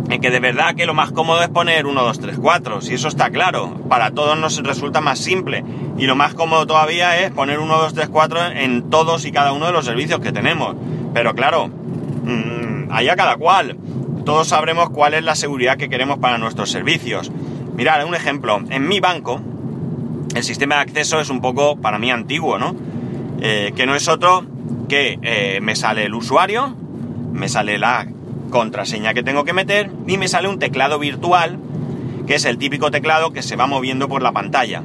en 0.08 0.20
que 0.20 0.30
de 0.30 0.38
verdad 0.38 0.76
que 0.76 0.86
lo 0.86 0.94
más 0.94 1.10
cómodo 1.10 1.42
es 1.42 1.48
poner 1.48 1.86
1, 1.86 2.00
2, 2.00 2.20
3, 2.20 2.38
4, 2.38 2.80
si 2.80 2.94
eso 2.94 3.08
está 3.08 3.30
claro, 3.30 3.80
para 3.88 4.12
todos 4.12 4.38
nos 4.38 4.62
resulta 4.62 5.00
más 5.00 5.18
simple 5.18 5.64
y 5.98 6.06
lo 6.06 6.14
más 6.14 6.34
cómodo 6.34 6.66
todavía 6.66 7.18
es 7.18 7.32
poner 7.32 7.58
1, 7.58 7.76
2, 7.76 7.94
3, 7.94 8.08
4 8.08 8.46
en 8.52 8.88
todos 8.88 9.24
y 9.24 9.32
cada 9.32 9.52
uno 9.52 9.66
de 9.66 9.72
los 9.72 9.84
servicios 9.84 10.20
que 10.20 10.30
tenemos. 10.30 10.76
Pero 11.12 11.34
claro, 11.34 11.68
mmm, 11.68 12.90
allá 12.90 13.16
cada 13.16 13.36
cual. 13.36 13.76
Todos 14.26 14.48
sabremos 14.48 14.90
cuál 14.90 15.14
es 15.14 15.22
la 15.22 15.36
seguridad 15.36 15.76
que 15.76 15.88
queremos 15.88 16.18
para 16.18 16.36
nuestros 16.36 16.68
servicios. 16.68 17.30
Mirad, 17.76 18.04
un 18.04 18.16
ejemplo. 18.16 18.60
En 18.70 18.88
mi 18.88 18.98
banco, 18.98 19.40
el 20.34 20.42
sistema 20.42 20.74
de 20.74 20.80
acceso 20.80 21.20
es 21.20 21.30
un 21.30 21.40
poco, 21.40 21.76
para 21.76 22.00
mí, 22.00 22.10
antiguo, 22.10 22.58
¿no? 22.58 22.74
Eh, 23.40 23.72
que 23.76 23.86
no 23.86 23.94
es 23.94 24.08
otro 24.08 24.44
que 24.88 25.20
eh, 25.22 25.60
me 25.62 25.76
sale 25.76 26.06
el 26.06 26.14
usuario, 26.14 26.74
me 27.32 27.48
sale 27.48 27.78
la 27.78 28.08
contraseña 28.50 29.14
que 29.14 29.22
tengo 29.22 29.44
que 29.44 29.52
meter 29.52 29.92
y 30.08 30.18
me 30.18 30.26
sale 30.26 30.48
un 30.48 30.58
teclado 30.58 30.98
virtual, 30.98 31.60
que 32.26 32.34
es 32.34 32.46
el 32.46 32.58
típico 32.58 32.90
teclado 32.90 33.30
que 33.30 33.42
se 33.42 33.54
va 33.54 33.68
moviendo 33.68 34.08
por 34.08 34.22
la 34.22 34.32
pantalla. 34.32 34.82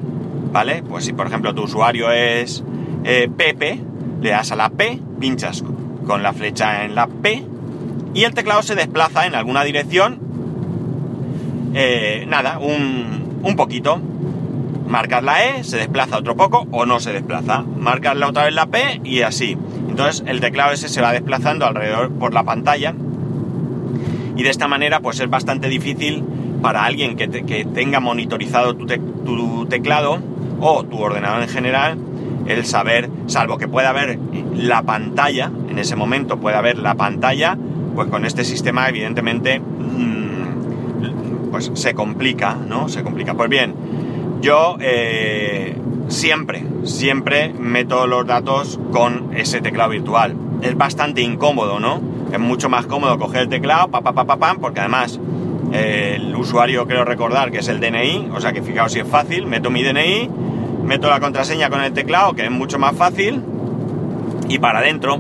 ¿Vale? 0.52 0.84
Pues 0.88 1.06
si 1.06 1.14
por 1.14 1.26
ejemplo 1.26 1.56
tu 1.56 1.64
usuario 1.64 2.12
es 2.12 2.64
eh, 3.06 3.28
Pepe, 3.36 3.82
le 4.22 4.30
das 4.30 4.52
a 4.52 4.56
la 4.56 4.70
P, 4.70 5.00
pinchas 5.20 5.64
con 6.06 6.22
la 6.22 6.32
flecha 6.32 6.86
en 6.86 6.94
la 6.94 7.08
P 7.08 7.44
y 8.14 8.24
el 8.24 8.34
teclado 8.34 8.62
se 8.64 8.76
desplaza 8.76 9.26
en 9.26 9.36
alguna 9.36 9.64
dirección, 9.64 10.20
eh, 11.74 12.26
nada, 12.28 12.60
un, 12.60 13.40
un 13.44 13.56
poquito, 13.56 14.00
marcas 14.88 15.24
la 15.24 15.46
E, 15.46 15.64
se 15.64 15.78
desplaza 15.78 16.18
otro 16.18 16.36
poco 16.36 16.68
o 16.72 16.86
no 16.86 17.00
se 17.00 17.14
desplaza. 17.14 17.64
Marcas 17.78 18.16
la 18.18 18.28
otra 18.28 18.46
vez 18.46 18.54
la 18.54 18.68
P 18.68 19.02
y 19.04 19.22
así. 19.22 19.58
Entonces 19.88 20.24
el 20.28 20.42
teclado 20.42 20.74
ese 20.74 20.90
se 20.90 21.02
va 21.02 21.14
desplazando 21.14 21.66
alrededor 21.66 22.12
por 22.12 22.34
la 22.34 22.44
pantalla 22.44 22.94
y 24.36 24.44
de 24.44 24.50
esta 24.50 24.68
manera 24.68 25.00
pues 25.00 25.20
es 25.20 25.30
bastante 25.30 25.70
difícil 25.70 26.24
para 26.62 26.86
alguien 26.86 27.16
que, 27.16 27.28
tenga 27.28 28.00
monitorizado 28.00 28.76
tu, 28.76 29.66
teclado 29.68 30.20
o 30.60 30.84
tu 30.84 31.00
ordenador 31.00 31.42
en 31.42 31.50
general 31.50 31.98
el 32.48 32.66
saber, 32.66 33.10
salvo 33.28 33.58
que 33.58 33.68
pueda 33.68 33.92
ver 33.92 34.20
la 34.56 34.84
pantalla, 34.84 35.52
en 35.70 35.80
ese 35.80 35.96
momento 35.96 36.40
pueda 36.40 36.60
ver 36.62 36.78
la 36.78 36.96
pantalla, 36.96 37.58
pues 38.02 38.10
con 38.10 38.26
este 38.26 38.44
sistema 38.44 38.90
evidentemente 38.90 39.60
mm, 39.60 41.52
pues 41.52 41.70
se 41.76 41.94
complica, 41.94 42.56
¿no? 42.56 42.90
Se 42.90 43.04
complica. 43.04 43.36
Pues 43.36 43.48
bien, 43.48 43.76
yo 44.42 44.78
eh, 44.80 45.78
siempre, 46.08 46.66
siempre 46.84 47.54
meto 47.54 48.08
los 48.08 48.26
datos 48.26 48.80
con 48.92 49.36
ese 49.36 49.62
teclado 49.62 49.92
virtual. 49.92 50.36
Es 50.64 50.76
bastante 50.76 51.22
incómodo, 51.22 51.80
¿no? 51.80 52.02
Es 52.32 52.40
mucho 52.40 52.70
más 52.70 52.88
cómodo 52.88 53.20
coger 53.20 53.42
el 53.42 53.50
teclado, 53.50 53.90
pa, 53.90 54.02
pa, 54.02 54.14
pa, 54.14 54.38
pam, 54.38 54.58
porque 54.58 54.80
además 54.80 55.20
eh, 55.72 56.18
el 56.20 56.36
usuario 56.36 56.88
creo 56.88 57.06
recordar 57.06 57.52
que 57.52 57.60
es 57.60 57.68
el 57.68 57.80
DNI, 57.80 58.32
o 58.34 58.42
sea 58.42 58.52
que 58.52 58.64
fijaos 58.64 58.94
si 58.94 59.02
es 59.02 59.08
fácil, 59.08 59.46
meto 59.46 59.70
mi 59.70 59.84
DNI, 59.84 60.28
meto 60.86 61.08
la 61.08 61.20
contraseña 61.20 61.70
con 61.70 61.84
el 61.84 61.94
teclado, 61.94 62.34
que 62.34 62.46
es 62.46 62.52
mucho 62.52 62.80
más 62.80 62.96
fácil, 62.96 63.44
y 64.50 64.58
para 64.58 64.80
adentro. 64.80 65.20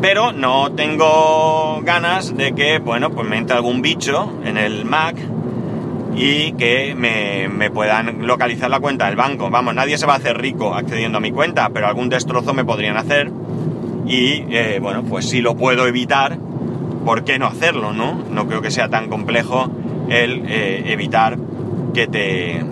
Pero 0.00 0.32
no 0.32 0.72
tengo 0.72 1.80
ganas 1.82 2.36
de 2.36 2.52
que, 2.52 2.78
bueno, 2.78 3.10
pues 3.10 3.26
me 3.28 3.38
entre 3.38 3.56
algún 3.56 3.82
bicho 3.82 4.30
en 4.44 4.58
el 4.58 4.84
Mac 4.84 5.16
y 6.14 6.52
que 6.52 6.94
me, 6.94 7.70
puedan 7.70 8.26
localizar 8.26 8.70
la 8.70 8.80
cuenta 8.80 9.06
del 9.06 9.16
banco. 9.16 9.50
Vamos, 9.50 9.74
nadie 9.74 9.98
se 9.98 10.06
va 10.06 10.14
a 10.14 10.16
hacer 10.16 10.38
rico 10.38 10.74
accediendo 10.74 11.18
a 11.18 11.20
mi 11.20 11.30
cuenta, 11.30 11.70
pero 11.70 11.86
algún 11.86 12.08
destrozo 12.08 12.54
me 12.54 12.64
podrían 12.64 12.96
hacer. 12.96 13.30
Y 14.06 14.44
eh, 14.50 14.78
bueno, 14.80 15.02
pues 15.02 15.28
si 15.28 15.40
lo 15.40 15.56
puedo 15.56 15.86
evitar, 15.86 16.38
¿por 17.04 17.24
qué 17.24 17.38
no 17.38 17.46
hacerlo, 17.46 17.92
no? 17.92 18.22
No 18.30 18.46
creo 18.46 18.62
que 18.62 18.70
sea 18.70 18.88
tan 18.88 19.08
complejo 19.08 19.70
el 20.08 20.44
eh, 20.46 20.92
evitar 20.92 21.36
que 21.92 22.06
te, 22.06 22.64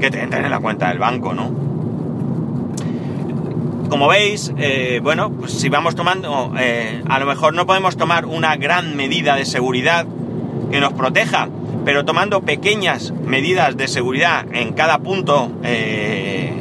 que 0.00 0.10
te 0.10 0.22
entren 0.22 0.44
en 0.44 0.50
la 0.50 0.60
cuenta 0.60 0.88
del 0.88 0.98
banco, 0.98 1.34
¿no? 1.34 1.61
Como 3.92 4.08
veis, 4.08 4.50
eh, 4.56 5.00
bueno, 5.02 5.30
pues 5.30 5.52
si 5.52 5.68
vamos 5.68 5.94
tomando, 5.94 6.54
a 6.54 7.18
lo 7.18 7.26
mejor 7.26 7.52
no 7.52 7.66
podemos 7.66 7.98
tomar 7.98 8.24
una 8.24 8.56
gran 8.56 8.96
medida 8.96 9.36
de 9.36 9.44
seguridad 9.44 10.06
que 10.70 10.80
nos 10.80 10.94
proteja, 10.94 11.50
pero 11.84 12.02
tomando 12.06 12.40
pequeñas 12.40 13.12
medidas 13.26 13.76
de 13.76 13.88
seguridad 13.88 14.46
en 14.50 14.72
cada 14.72 15.00
punto 15.00 15.52
eh, 15.62 16.54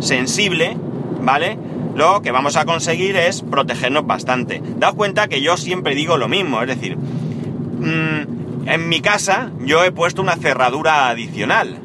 sensible, 0.00 0.76
¿vale? 1.22 1.56
Lo 1.94 2.20
que 2.20 2.30
vamos 2.30 2.56
a 2.56 2.66
conseguir 2.66 3.16
es 3.16 3.40
protegernos 3.40 4.06
bastante. 4.06 4.60
Daos 4.76 4.94
cuenta 4.94 5.28
que 5.28 5.40
yo 5.40 5.56
siempre 5.56 5.94
digo 5.94 6.18
lo 6.18 6.28
mismo, 6.28 6.60
es 6.60 6.68
decir, 6.68 6.98
mm, 6.98 8.68
en 8.68 8.88
mi 8.90 9.00
casa 9.00 9.50
yo 9.64 9.82
he 9.82 9.92
puesto 9.92 10.20
una 10.20 10.36
cerradura 10.36 11.08
adicional. 11.08 11.78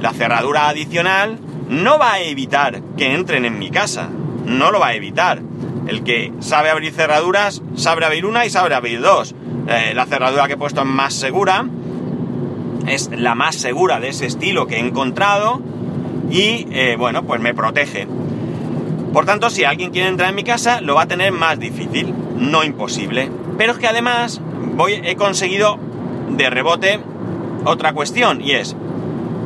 La 0.00 0.14
cerradura 0.14 0.70
adicional 0.70 1.38
no 1.68 1.98
va 1.98 2.14
a 2.14 2.20
evitar 2.20 2.82
que 2.96 3.14
entren 3.14 3.44
en 3.44 3.58
mi 3.58 3.70
casa, 3.70 4.08
no 4.44 4.70
lo 4.70 4.80
va 4.80 4.88
a 4.88 4.94
evitar. 4.94 5.40
El 5.86 6.02
que 6.02 6.32
sabe 6.40 6.70
abrir 6.70 6.92
cerraduras, 6.92 7.62
sabe 7.74 8.04
abrir 8.04 8.26
una 8.26 8.44
y 8.44 8.50
sabe 8.50 8.74
abrir 8.74 9.00
dos. 9.00 9.34
Eh, 9.68 9.92
la 9.94 10.06
cerradura 10.06 10.46
que 10.46 10.54
he 10.54 10.56
puesto 10.56 10.80
es 10.80 10.86
más 10.86 11.14
segura, 11.14 11.66
es 12.86 13.10
la 13.14 13.34
más 13.34 13.56
segura 13.56 14.00
de 14.00 14.08
ese 14.08 14.26
estilo 14.26 14.66
que 14.66 14.76
he 14.76 14.80
encontrado 14.80 15.60
y 16.30 16.66
eh, 16.70 16.96
bueno, 16.98 17.24
pues 17.24 17.40
me 17.40 17.54
protege. 17.54 18.06
Por 19.12 19.24
tanto, 19.24 19.50
si 19.50 19.64
alguien 19.64 19.90
quiere 19.90 20.08
entrar 20.08 20.28
en 20.30 20.34
mi 20.34 20.44
casa, 20.44 20.80
lo 20.80 20.94
va 20.94 21.02
a 21.02 21.06
tener 21.06 21.32
más 21.32 21.58
difícil, 21.58 22.14
no 22.36 22.64
imposible. 22.64 23.30
Pero 23.56 23.72
es 23.72 23.78
que 23.78 23.86
además 23.86 24.40
he 25.02 25.16
conseguido 25.16 25.78
de 26.30 26.50
rebote 26.50 27.00
otra 27.64 27.92
cuestión 27.92 28.40
y 28.40 28.52
es, 28.52 28.76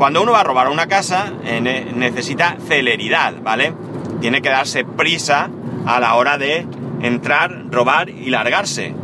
cuando 0.02 0.20
uno 0.20 0.32
va 0.32 0.40
a 0.40 0.42
robar 0.42 0.68
una 0.68 0.88
casa, 0.88 1.32
eh, 1.44 1.60
necesita 1.94 2.56
celeridad, 2.66 3.40
¿vale? 3.40 3.72
Tiene 4.20 4.42
que 4.42 4.48
darse 4.48 4.84
prisa 4.84 5.48
a 5.86 6.00
la 6.00 6.16
hora 6.16 6.38
de 6.38 6.66
entrar, 7.02 7.66
robar 7.70 8.08
y 8.10 8.28
largarse. 8.30 8.96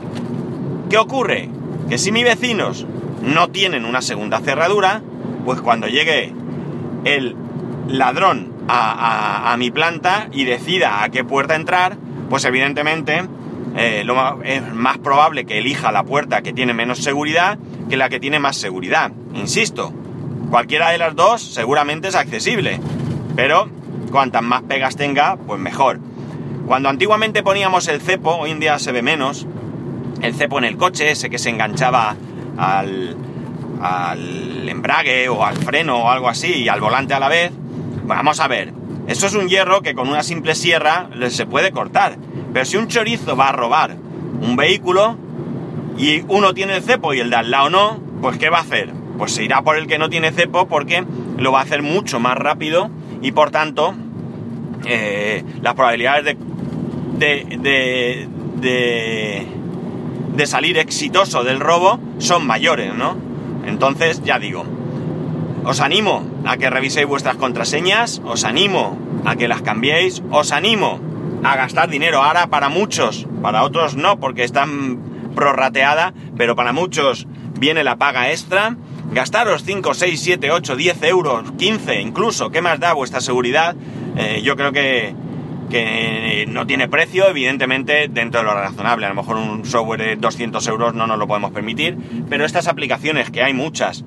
¿Qué 0.91 0.99
ocurre? 0.99 1.51
Que 1.89 1.99
si 1.99 2.11
mis 2.11 2.25
vecinos 2.25 2.85
no 3.23 3.47
tienen 3.47 3.85
una 3.85 4.03
segunda 4.03 4.41
cerradura, 4.41 5.01
pues 5.45 5.61
cuando 5.61 5.87
llegue 5.87 6.33
el 7.05 7.37
ladrón 7.87 8.53
a, 8.67 9.55
mi 9.57 9.71
planta 9.71 10.27
y 10.33 10.47
decida 10.47 11.05
a 11.05 11.11
qué 11.11 11.23
puerta 11.23 11.55
entrar, 11.55 11.97
pues 12.29 12.45
evidentemente 12.45 13.23
eh, 13.77 14.05
es 14.43 14.75
más 14.75 14.99
probable 14.99 15.45
que 15.45 15.59
elija 15.59 15.93
la 15.93 16.03
puerta 16.03 16.43
que 16.43 16.53
tiene 16.53 16.75
menos 16.75 16.99
seguridad 16.99 17.57
que 17.89 17.97
la 17.97 18.09
que 18.09 18.19
tiene 18.19 18.41
más 18.41 18.57
seguridad. 18.57 19.13
Insisto, 19.33 19.93
cualquiera 20.51 20.91
de 20.91 20.99
las 20.99 21.15
dos 21.15 21.43
seguramente 21.43 22.09
es 22.09 22.15
accesible, 22.15 22.81
pero 23.37 23.69
cuantas 24.11 24.43
más 24.43 24.63
pegas 24.63 24.97
tenga, 24.97 25.37
pues 25.37 25.61
mejor. 25.61 26.01
Cuando 26.67 26.89
antiguamente 26.89 27.43
poníamos 27.43 27.89
el 27.89 28.01
cepo, 28.01 28.37
hoy 28.37 28.51
en 28.51 28.61
día 28.61 28.79
se 28.79 28.93
ve 28.93 29.03
menos, 29.03 29.47
el 30.21 30.35
cepo 30.35 30.59
en 30.59 30.65
el 30.65 30.77
coche, 30.77 31.11
ese 31.11 31.31
que 31.31 31.39
se 31.39 31.51
enganchaba 31.51 32.17
al, 32.57 33.17
al 33.81 34.69
embrague 34.69 35.29
o 35.29 35.45
al 35.45 35.57
freno 35.57 36.05
o 36.05 36.11
algo 36.11 36.29
así 36.29 36.53
y 36.55 36.69
al 36.69 36.81
volante 36.81 37.15
a 37.15 37.21
la 37.21 37.29
vez. 37.29 37.53
Vamos 38.05 38.41
a 38.41 38.49
ver, 38.49 38.73
eso 39.07 39.27
es 39.27 39.35
un 39.35 39.49
hierro 39.49 39.81
que 39.81 39.95
con 39.95 40.09
una 40.09 40.23
simple 40.23 40.55
sierra 40.55 41.09
se 41.31 41.47
puede 41.47 41.73
cortar. 41.73 42.17
Pero 42.53 42.65
si 42.65 42.77
un 42.77 42.89
chorizo 42.89 43.37
va 43.37 43.49
a 43.49 43.53
robar 43.53 43.97
un 44.41 44.57
vehículo 44.57 45.17
y 45.97 46.23
uno 46.29 46.55
tiene 46.55 46.77
el 46.77 46.83
cepo 46.83 47.15
y 47.15 47.21
el 47.21 47.31
de 47.31 47.37
al 47.37 47.51
lado 47.51 47.71
no, 47.71 48.01
pues 48.21 48.39
¿qué 48.39 48.51
va 48.51 48.59
a 48.59 48.63
hacer? 48.63 48.98
Pues 49.19 49.33
se 49.33 49.45
irá 49.45 49.63
por 49.63 49.77
el 49.77 49.87
que 49.87 49.99
no 49.99 50.09
tiene 50.09 50.33
cepo 50.33 50.69
porque 50.69 51.05
lo 51.37 51.53
va 51.53 51.61
a 51.61 51.63
hacer 51.65 51.83
mucho 51.83 52.21
más 52.21 52.39
rápido 52.39 52.91
y 53.21 53.33
por 53.33 53.51
tanto 53.51 53.95
eh, 54.87 55.45
las 55.61 55.75
probabilidades 55.75 56.25
de, 57.19 57.45
de, 57.59 58.29
de 58.57 59.59
de 60.39 60.47
salir 60.47 60.79
exitoso 60.79 61.43
del 61.43 61.59
robo 61.59 61.99
son 62.19 62.47
mayores, 62.47 62.95
¿no? 62.95 63.17
Entonces, 63.67 64.23
ya 64.23 64.39
digo, 64.39 64.65
os 65.65 65.81
animo 65.81 66.25
a 66.47 66.57
que 66.57 66.71
reviséis 66.71 67.09
vuestras 67.09 67.35
contraseñas, 67.35 68.23
os 68.25 68.45
animo 68.45 68.97
a 69.25 69.35
que 69.35 69.49
las 69.49 69.63
cambiéis, 69.63 70.23
os 70.31 70.53
animo 70.53 71.01
a 71.43 71.57
gastar 71.57 71.91
dinero. 71.91 72.23
Ahora 72.23 72.47
para 72.47 72.69
muchos, 72.69 73.27
para 73.43 73.65
otros 73.65 73.97
no, 73.97 74.21
porque 74.21 74.45
están 74.45 75.01
prorrateada, 75.35 76.15
pero 76.37 76.55
para 76.55 76.73
muchos 76.73 77.27
viene 77.59 77.83
la 77.83 77.97
paga 77.97 78.31
extra. 78.31 78.77
Gastaros 79.19 79.65
5, 79.65 79.95
6, 79.95 80.21
7, 80.21 80.53
8, 80.53 80.77
10 80.77 81.03
euros, 81.03 81.51
15 81.59 82.01
incluso, 82.01 82.51
¿qué 82.51 82.63
más 82.63 82.79
da 82.79 82.93
vuestra 82.93 83.21
seguridad? 83.21 83.75
Eh, 84.17 84.43
yo 84.45 84.55
creo 84.55 84.71
que, 84.71 85.13
que 85.69 86.47
no 86.49 86.69
tiene 86.69 86.87
precio, 86.87 87.29
evidentemente 87.29 88.07
dentro 88.09 88.43
de 88.43 88.47
lo 88.47 88.55
razonable. 88.55 89.07
A 89.07 89.09
lo 89.09 89.17
mejor 89.17 89.35
un 89.39 89.65
software 89.65 90.03
de 90.03 90.15
200 90.15 90.65
euros 90.69 90.95
no 90.95 91.09
nos 91.09 91.19
lo 91.19 91.27
podemos 91.27 91.51
permitir, 91.51 91.99
pero 92.31 92.45
estas 92.45 92.69
aplicaciones, 92.69 93.33
que 93.33 93.43
hay 93.43 93.55
muchas 93.55 94.05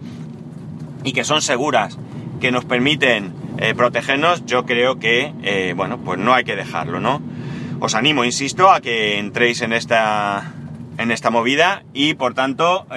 y 1.04 1.12
que 1.12 1.26
son 1.26 1.42
seguras, 1.42 2.00
que 2.40 2.54
nos 2.54 2.64
permiten 2.64 3.34
eh, 3.58 3.74
protegernos, 3.76 4.46
yo 4.46 4.66
creo 4.66 4.98
que, 4.98 5.34
eh, 5.44 5.74
bueno, 5.76 5.98
pues 5.98 6.20
no 6.20 6.34
hay 6.34 6.46
que 6.46 6.56
dejarlo, 6.56 7.02
¿no? 7.02 7.22
Os 7.82 7.96
animo, 7.96 8.24
insisto, 8.24 8.72
a 8.72 8.80
que 8.80 9.20
entréis 9.20 9.62
en 9.62 9.74
esta, 9.74 10.54
en 10.98 11.12
esta 11.12 11.32
movida 11.32 11.84
y, 11.94 12.14
por 12.14 12.34
tanto, 12.34 12.88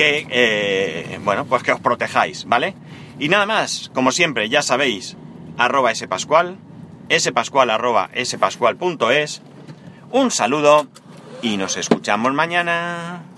que, 0.00 1.18
bueno, 1.24 1.44
pues 1.44 1.62
que 1.62 1.72
os 1.72 1.80
protejáis, 1.80 2.46
¿vale? 2.46 2.74
Y 3.18 3.28
nada 3.28 3.44
más, 3.44 3.90
como 3.94 4.12
siempre, 4.12 4.48
ya 4.48 4.62
sabéis, 4.62 5.16
arroba 5.58 5.94
spascual, 5.94 6.56
spascual 7.18 7.70
arroba 7.70 8.08
spascual.es. 8.24 9.42
Un 10.10 10.30
saludo 10.30 10.86
y 11.42 11.56
nos 11.58 11.76
escuchamos 11.76 12.32
mañana. 12.32 13.29